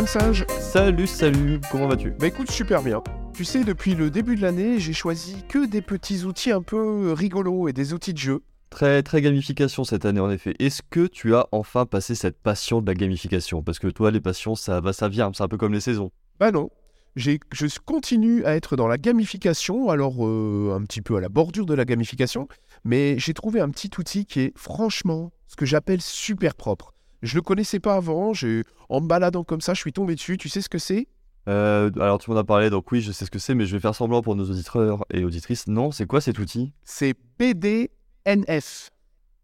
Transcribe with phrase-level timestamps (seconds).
[0.00, 2.12] jeune singe Salut, salut, comment vas-tu?
[2.18, 3.02] Bah écoute, super bien.
[3.34, 7.12] Tu sais, depuis le début de l'année, j'ai choisi que des petits outils un peu
[7.12, 8.42] rigolos et des outils de jeu.
[8.70, 10.54] Très, très gamification cette année en effet.
[10.58, 13.62] Est-ce que tu as enfin passé cette passion de la gamification?
[13.62, 16.10] Parce que toi, les passions, ça va, ça vient, c'est un peu comme les saisons.
[16.38, 16.70] Bah non.
[17.16, 21.28] J'ai- Je continue à être dans la gamification, alors euh, un petit peu à la
[21.28, 22.48] bordure de la gamification,
[22.84, 26.94] mais j'ai trouvé un petit outil qui est franchement ce que j'appelle super propre.
[27.22, 30.38] Je le connaissais pas avant, j'ai en me baladant comme ça, je suis tombé dessus.
[30.38, 31.06] Tu sais ce que c'est?
[31.48, 33.76] Euh, alors tu m'en as parlé, donc oui, je sais ce que c'est, mais je
[33.76, 35.66] vais faire semblant pour nos auditeurs et auditrices.
[35.66, 36.72] Non, c'est quoi cet outil?
[36.84, 38.90] C'est BDNF.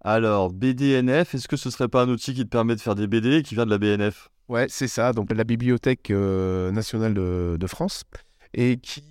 [0.02, 3.07] Alors, BDNF, est-ce que ce serait pas un outil qui te permet de faire des
[3.07, 7.15] BD et qui vient de la BNF Ouais, c'est ça, donc la Bibliothèque euh, nationale
[7.15, 8.05] de, de France,
[8.55, 9.02] et qui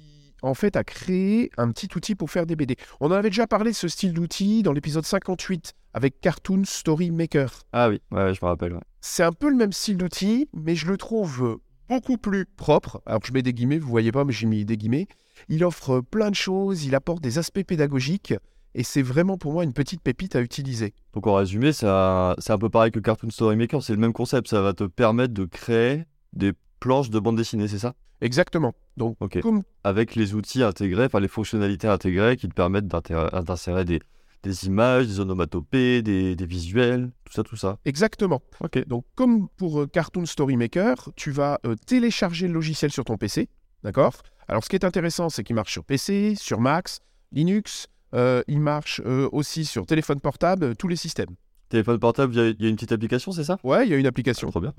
[0.45, 2.75] en fait a créé un petit outil pour faire des BD.
[2.99, 7.11] On en avait déjà parlé de ce style d'outil dans l'épisode 58 avec Cartoon Story
[7.11, 7.63] Maker.
[7.73, 8.73] Ah oui, ouais, je me rappelle.
[8.73, 8.81] ouais.
[9.01, 13.01] C'est un peu le même style d'outil, mais je le trouve beaucoup plus propre.
[13.05, 15.07] Alors je mets des guillemets, vous voyez pas, mais j'ai mis des guillemets.
[15.49, 18.33] Il offre plein de choses, il apporte des aspects pédagogiques,
[18.73, 20.93] et c'est vraiment pour moi une petite pépite à utiliser.
[21.13, 24.47] Donc en résumé, c'est un peu pareil que Cartoon Story Maker, c'est le même concept,
[24.47, 27.93] ça va te permettre de créer des planches de bande dessinée, c'est ça?
[28.21, 28.73] Exactement.
[28.97, 33.99] Donc comme Avec les outils intégrés, enfin les fonctionnalités intégrées qui te permettent d'insérer des,
[34.43, 37.77] des images, des onomatopées, des, des visuels, tout ça, tout ça.
[37.85, 38.41] exactement.
[38.87, 43.17] Donc, comme pour euh, Cartoon Story Maker, tu vas euh, télécharger le logiciel sur ton
[43.17, 43.49] PC.
[43.83, 44.13] D'accord?
[44.47, 46.89] Alors, ce qui est intéressant, c'est qu'il marche sur PC, sur Mac,
[47.31, 47.87] Linux.
[48.13, 51.35] euh, il marche euh, aussi sur téléphone portable, tous les systèmes.
[51.69, 53.57] Téléphone portable, il y, a- il y a une petite application, c'est ça?
[53.63, 54.49] Ouais, il y a une application.
[54.51, 54.73] Trop bien.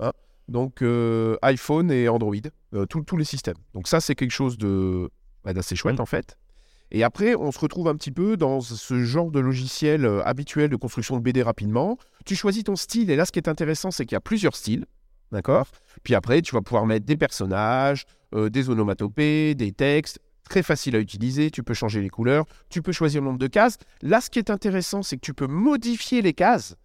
[0.47, 2.35] Donc, euh, iPhone et Android,
[2.73, 3.57] euh, tous- les systèmes.
[3.73, 5.09] Donc, ça, c'est quelque chose de
[5.43, 6.01] bah, d'assez chouette, Mm.
[6.01, 6.37] en fait.
[6.91, 10.69] Et après, on se retrouve un petit peu dans ce genre de logiciel euh, habituel
[10.69, 11.97] de construction de BD rapidement.
[12.25, 14.55] Tu choisis ton style, et là, ce qui est intéressant, c'est qu'il y a plusieurs
[14.55, 14.85] styles.
[15.33, 15.67] D'accord?
[16.03, 20.19] Puis après, tu vas pouvoir mettre des personnages, des onomatopées, des textes.
[20.49, 23.47] Très facile à utiliser, tu peux changer les couleurs, tu peux choisir le nombre de
[23.47, 23.77] cases.
[24.01, 26.75] Là, ce qui est intéressant, c'est que tu peux modifier les cases.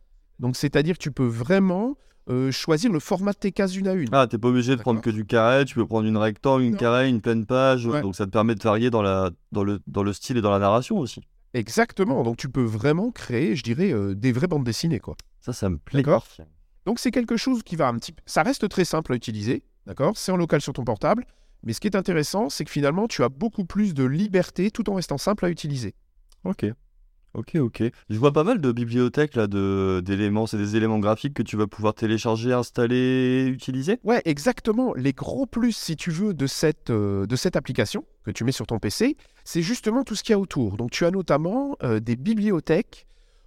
[0.42, 1.97] Donc, c'est-à-dire que tu peux vraiment
[2.28, 4.08] euh, choisir le format de tes cases une à une.
[4.12, 6.72] Ah, t'es pas obligé de prendre que du carré, tu peux prendre une rectangle, une
[6.72, 6.78] Non.
[6.78, 8.03] carré, une pleine page, Ouais.
[8.03, 10.50] donc ça te permet de varier dans, la, dans, le, dans le style et dans
[10.50, 11.22] la narration aussi.
[11.54, 12.22] Exactement.
[12.22, 15.16] Donc, tu peux vraiment créer, je dirais, euh, des vraies bandes dessinées, quoi.
[15.41, 16.02] Ça, ça me plaît.
[16.02, 16.26] D'accord.
[16.86, 18.22] Donc, c'est quelque chose qui va un petit peu...
[18.26, 21.25] Ça reste très simple à utiliser, d'accord C'est en local sur ton portable.
[21.64, 24.91] Mais ce qui est intéressant, c'est que finalement, tu as beaucoup plus de liberté tout
[24.91, 25.94] en restant simple à utiliser.
[26.44, 26.66] Ok.
[27.34, 27.82] Ok, ok.
[28.10, 31.56] Je vois pas mal de bibliothèques là, de, d'éléments, c'est des éléments graphiques que tu
[31.56, 33.98] vas pouvoir télécharger, installer, utiliser?
[34.04, 34.93] Ouais, exactement.
[34.94, 38.53] Les gros plus, si tu veux, de cette, euh, de cette application que tu mets
[38.53, 40.76] sur ton PC, c'est justement tout ce qu'il y a autour.
[40.76, 43.06] Donc, tu as notamment euh, des bibliothèques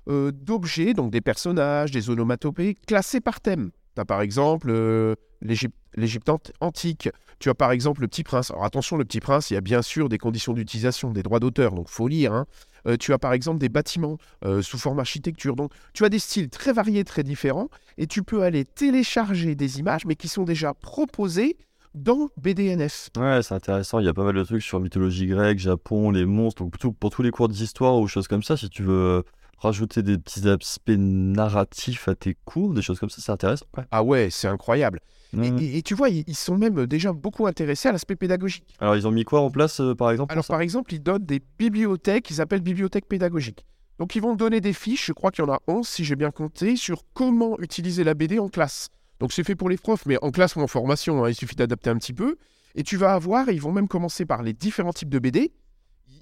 [0.10, 3.70] euh, d'objets, donc des personnages, des onomatopées, classés par thème.
[3.96, 7.10] Tu as par exemple euh, l'Égypte l'Égypte ant- antique.
[7.40, 8.52] Tu as par exemple le Petit Prince.
[8.52, 11.40] Alors attention, le Petit Prince, il y a bien sûr des conditions d'utilisation, des droits
[11.40, 12.34] d'auteur, donc faut lire.
[12.34, 12.46] hein.
[12.88, 15.56] Euh, tu as par exemple des bâtiments euh, sous forme architecture.
[15.56, 19.80] Donc tu as des styles très variés, très différents, et tu peux aller télécharger des
[19.80, 21.58] images, mais qui sont déjà proposées
[21.94, 23.10] dans BDNF.
[23.18, 24.00] Ouais, c'est intéressant.
[24.00, 26.64] Il y a pas mal de trucs sur mythologie grecque, Japon, les monstres.
[26.64, 29.24] Donc, pour tous les cours d'histoire ou choses comme ça, si tu veux
[29.58, 33.66] rajouter des petits aspects narratifs à tes cours, des choses comme ça, c'est intéressant.
[33.78, 33.84] Ouais.
[33.92, 35.00] Ah ouais, c'est incroyable.
[35.42, 35.48] Et-.
[35.48, 38.76] Et, et tu vois, ils, ils sont même déjà beaucoup intéressés à l'aspect pédagogique.
[38.80, 41.26] Alors, ils ont mis quoi en place, euh, par exemple Alors par exemple, ils donnent
[41.26, 43.66] des bibliothèques qu'ils appellent bibliothèques pédagogiques.
[44.00, 46.16] Donc ils vont donner des fiches, je crois qu'il y en a 11 si j'ai
[46.16, 48.90] bien compté, sur comment utiliser la BD en classe.
[49.20, 51.56] Donc c'est fait pour les profs, mais en classe ou en formation, hein, il suffit
[51.56, 52.36] d'adapter un petit peu.
[52.76, 55.54] Et tu vas avoir, ils vont même commencer par les différents types de BD.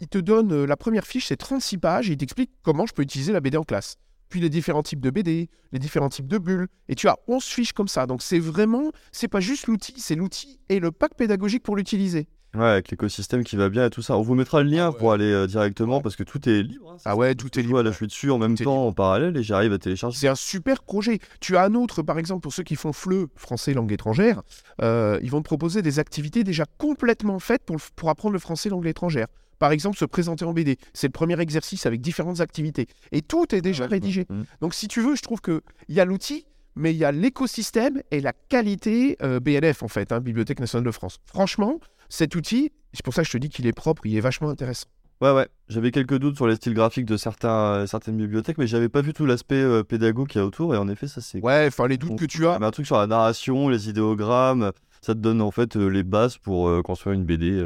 [0.04, 2.94] Ils te donnent, euh, la première fiche, c'est 36 pages, et ils t'expliquent comment je
[2.94, 3.96] peux utiliser la BD en classe.
[4.28, 6.68] Puis les différents types de BD, les différents types de bulles.
[6.90, 8.06] Et tu as 11 fiches comme ça.
[8.06, 12.28] Donc c'est vraiment, c'est pas juste l'outil, c'est l'outil et le pack pédagogique pour l'utiliser.
[12.56, 14.16] Ouais, avec l'écosystème qui va bien et tout ça.
[14.16, 14.98] On vous mettra le lien Ah ouais.
[15.00, 16.92] pour aller euh, directement parce que tout est libre.
[16.94, 17.82] hein, Ah ouais, tout est libre.
[17.82, 20.18] là, je suis dessus en même Tout temps, en parallèle, et j'arrive à télécharger.
[20.20, 21.18] C'est un super projet.
[21.40, 24.44] Tu as un autre, par exemple, pour ceux qui font FLE, français langue étrangère,
[24.82, 28.40] euh, ils vont te proposer des activités déjà complètement faites pour, le- pour apprendre le
[28.40, 29.28] français langue étrangère.
[29.58, 30.78] Par exemple, se présenter en BD.
[30.94, 32.88] C'est le premier exercice avec différentes activités.
[33.12, 34.26] Et tout est déjà rédigé.
[34.30, 34.44] Mhm.
[34.62, 36.46] Donc, si tu veux, je trouve qu'il y a l'outil,
[36.76, 40.86] mais il y a l'écosystème et la qualité euh, BNF, en fait, hein, Bibliothèque nationale
[40.86, 41.20] de France.
[41.28, 41.80] Franchement,
[42.14, 44.50] cet outil, c'est pour ça que je te dis qu'il est propre, il est vachement
[44.50, 44.86] intéressant.
[45.20, 45.48] Ouais, ouais.
[45.68, 49.02] J'avais quelques doutes sur les styles graphiques de certains, euh, certaines bibliothèques, mais j'avais pas
[49.02, 51.42] vu tout l'aspect euh, pédago qu'il y a autour, et en effet, ça c'est.
[51.42, 52.56] Ouais, enfin, les doutes Donc, que tu as.
[52.62, 54.72] un truc sur la narration, les idéogrammes,
[55.02, 57.66] ça te donne en fait euh, les bases pour euh, construire une BD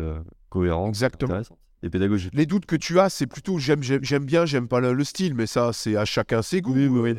[0.50, 1.42] cohérente, Exactement.
[1.84, 2.32] et pédagogique.
[2.34, 3.82] Les doutes que tu as, c'est plutôt j'aime,
[4.22, 6.74] bien, j'aime pas le, le style, mais ça, c'est à chacun ses goûts.
[6.74, 7.16] Oui, oui, oui.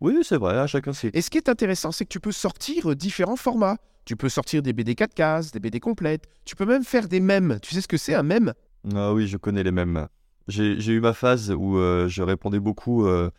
[0.00, 1.14] Oui, c'est vrai, à chacun c'est.
[1.14, 3.76] Et ce qui est intéressant, c'est que tu peux sortir euh, différents formats.
[4.06, 6.24] Tu peux sortir des BD 4 cases, des BD complètes.
[6.44, 7.58] Tu peux même faire des mèmes.
[7.62, 8.54] Tu sais ce que c'est un mème?
[8.94, 10.08] Ah oui, je connais les mêmes.
[10.48, 13.30] J'ai j'ai eu ma phase où euh, je répondais beaucoup euh,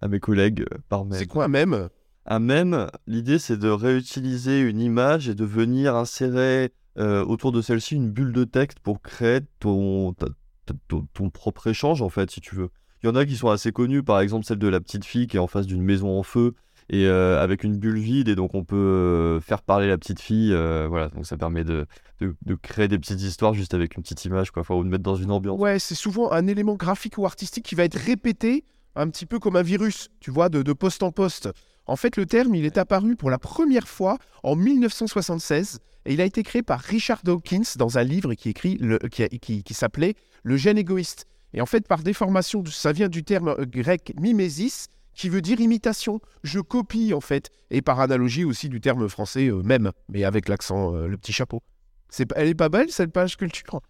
[0.00, 1.20] à mes collègues par mail.
[1.20, 1.88] C'est quoi un mème?
[2.26, 7.62] Un mème, l'idée c'est de réutiliser une image et de venir insérer euh, autour de
[7.62, 10.26] celle-ci une bulle de texte pour créer ton, ta-
[10.66, 12.68] ta- ton, ton propre échange en fait, si tu veux.
[13.02, 15.26] Il y en a qui sont assez connus, par exemple celle de la petite fille
[15.26, 16.54] qui est en face d'une maison en feu
[16.90, 20.20] et euh, avec une bulle vide et donc on peut euh, faire parler la petite
[20.20, 20.52] fille.
[20.52, 21.86] euh, voilà, donc ça permet de,
[22.20, 25.02] de, de créer des petites histoires juste avec une petite image quoi, ou de mettre
[25.04, 25.60] dans une ambiance.
[25.60, 28.64] Ouais, c'est souvent un élément graphique ou artistique qui va être répété
[28.96, 31.50] un petit peu comme un virus, tu vois, de, poste en poste.
[31.86, 36.20] En fait, le terme, il est apparu pour la première fois en 1976 et il
[36.20, 40.14] a été créé par Richard Dawkins dans un livre qui, le, qui, qui- qui s'appelait
[40.42, 41.26] Le gène égoïste.
[41.54, 45.60] Et en fait, par déformation, ça vient du terme euh, grec mimésis, qui veut dire
[45.60, 46.20] imitation.
[46.42, 47.50] Je copie, en fait.
[47.70, 51.32] Et par analogie aussi du terme français euh, même, mais avec l'accent, euh, le petit
[51.32, 51.62] chapeau.
[52.36, 53.80] Elle est pas belle, cette page culture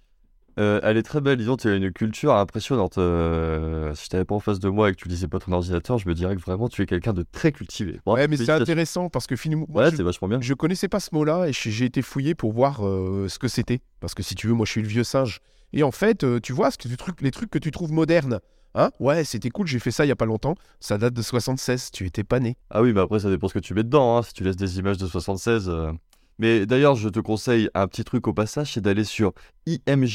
[0.59, 2.99] Euh, elle est très belle, disons, tu as une culture impressionnante.
[2.99, 5.53] Euh, si je t'avais pas en face de moi et que tu lisais pas ton
[5.53, 8.01] ordinateur, je me dirais que vraiment tu es quelqu'un de très cultivé.
[8.07, 10.41] Ouais, mais c'est intéressant parce que finalement, Ouais, je, c'est vachement bien.
[10.41, 13.47] je connaissais pas ce mot-là et j'ai j'ai été fouillé pour voir euh, ce que
[13.49, 13.81] c'était.
[14.01, 15.39] Parce que si tu veux, moi, je suis le vieux singe.
[15.73, 18.41] Et en fait, tu vois, ce que tu les trucs que tu trouves modernes,
[18.75, 20.55] hein Ouais, c'était cool, j'ai fait ça il y a pas longtemps.
[20.81, 22.57] Ça date de 76, tu étais pas né.
[22.71, 24.17] Ah oui, mais après, ça dépend ce que tu mets dedans.
[24.17, 25.69] hein, Si tu laisses des images de 76.
[25.69, 25.93] euh.
[26.39, 29.33] Mais d'ailleurs, je te conseille un petit truc au passage c'est d'aller sur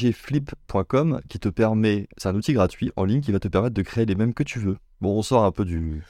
[0.07, 2.07] imgflip.com qui te permet.
[2.17, 4.43] C'est un outil gratuit en ligne qui va te permettre de créer les mêmes que
[4.43, 4.77] tu veux.
[5.01, 6.01] Bon, on sort un peu du,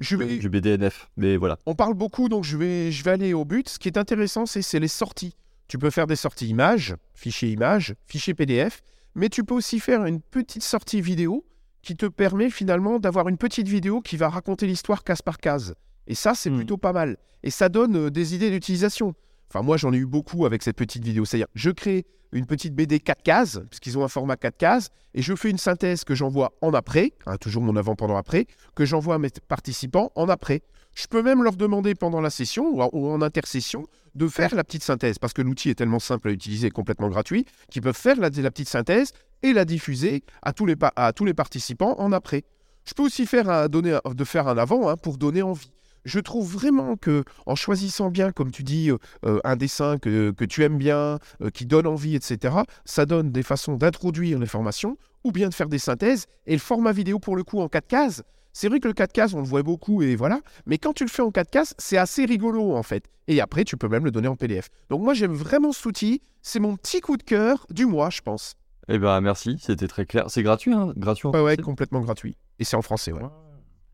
[0.00, 1.56] Je vais, du BDNF, mais voilà.
[1.66, 3.68] on parle beaucoup, donc je vais, je vais aller au but.
[3.68, 5.34] Ce qui est intéressant, c'est c'est les sorties.
[5.66, 8.82] Tu peux faire des sorties images, fichier image, fichier PDF,
[9.14, 11.44] mais tu peux aussi faire une petite sortie vidéo
[11.82, 15.74] qui te permet finalement d'avoir une petite vidéo qui va raconter l'histoire case par case.
[16.06, 16.56] Et ça, c'est Hmm.
[16.56, 17.16] plutôt pas mal.
[17.42, 19.14] Et ça donne euh, des idées d'utilisation.
[19.48, 21.24] Enfin, moi, j'en ai eu beaucoup avec cette petite vidéo.
[21.24, 25.22] C'est-à-dire, je crée une petite BD 4 cases, puisqu'ils ont un format 4 cases, et
[25.22, 28.84] je fais une synthèse que j'envoie en après, hein, toujours mon avant, pendant, après, que
[28.84, 30.62] j'envoie à mes participants en après.
[30.94, 34.82] Je peux même leur demander pendant la session ou en, intersession de faire la petite
[34.82, 38.30] synthèse, parce que l'outil est tellement simple à utiliser complètement gratuit, qu'ils peuvent faire la,
[38.30, 39.12] petite synthèse
[39.42, 42.44] et la diffuser à tous les, à tous les participants en après.
[42.84, 45.70] Je peux aussi faire un, donner, de faire un avant hein, pour donner envie.
[46.08, 48.96] Je trouve vraiment que en choisissant bien, comme tu dis, euh,
[49.26, 52.56] euh, un dessin que, que tu aimes bien, euh, qui donne envie, etc.,
[52.86, 56.24] ça donne des façons d'introduire les formations ou bien de faire des synthèses.
[56.46, 58.22] Et le format vidéo, pour le coup, en 4 cases,
[58.54, 61.04] c'est vrai que le 4 cases, on le voit beaucoup et voilà, mais quand tu
[61.04, 63.04] le fais en 4 cases, c'est assez rigolo en fait.
[63.26, 64.70] Et après, tu peux même le donner en PDF.
[64.88, 66.22] Donc moi, j'aime vraiment cet outil.
[66.40, 68.54] C'est mon petit coup de cœur du mois, je pense.
[68.88, 70.24] Eh ben, merci, c'était très clair.
[70.28, 72.38] C'est gratuit, hein Gratuit en Ouais, complètement gratuit.
[72.58, 73.20] Et c'est en français, ouais.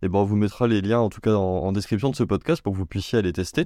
[0.04, 2.24] Et ben, on vous mettra les liens, en tout cas, en, en description de ce
[2.24, 3.64] podcast pour que vous puissiez aller tester.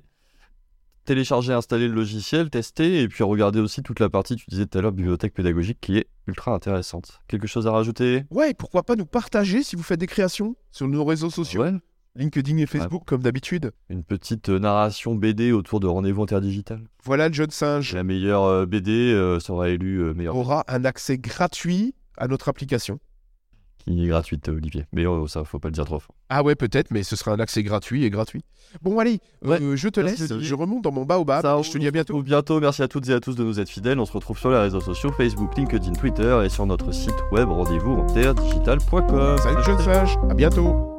[1.05, 4.79] Télécharger, installer le logiciel, tester, et puis regarder aussi toute la partie, tu disais tout
[4.79, 7.21] à l'heure, bibliothèque pédagogique, qui est ultra intéressante.
[7.27, 8.25] Quelque chose à rajouter?
[8.31, 11.73] Ouais, pourquoi pas nous partager si vous faites des créations sur nos réseaux sociaux, Ouais.
[12.15, 13.73] LinkedIn et Facebook comme d'habitude.
[13.89, 16.83] Une petite euh, narration BD autour de Rendez-vous interdigital.
[17.05, 20.37] Voilà, le jeune singe La meilleure euh, BD euh, sera élue euh, meilleure.
[20.37, 22.99] aura un accès gratuit à notre application.
[23.89, 24.85] Qui est gratuite, euh, Olivier.
[24.93, 26.15] Mais oh, ça, faut pas le dire trop fort.
[26.29, 28.45] Ah ouais, peut-être, mais ce sera un accès gratuit et gratuit.
[28.83, 30.31] Bon, allez, euh, je te laisse.
[30.31, 30.47] Olivier.
[30.47, 31.43] Je remonte dans mon baobab.
[31.43, 32.23] Ça, je te dis à bientôt.
[32.23, 32.61] bientôt.
[32.61, 33.99] Merci à toutes et à tous de nous être fidèles.
[33.99, 37.49] On se retrouve sur les réseaux sociaux Facebook, LinkedIn, Twitter et sur notre site web
[37.49, 39.39] rendez-vous en terre digital.com.
[39.39, 40.17] Salut, jeune singe.
[40.29, 40.98] À bientôt.